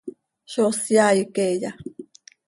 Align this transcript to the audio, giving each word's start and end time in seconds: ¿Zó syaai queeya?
¿Zó 0.51 0.65
syaai 0.83 1.21
queeya? 1.35 1.71